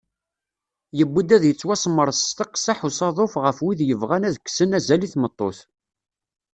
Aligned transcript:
Yewwi-d 0.97 1.29
ad 1.35 1.43
yettwasemres 1.47 2.19
s 2.27 2.29
teqseḥ 2.37 2.79
usaḍuf 2.87 3.33
ɣef 3.43 3.57
wid 3.63 3.79
yebɣan 3.87 4.27
ad 4.29 4.35
kksen 4.39 4.75
azal 4.77 5.01
i 5.03 5.09
tmeṭṭut. 5.13 5.59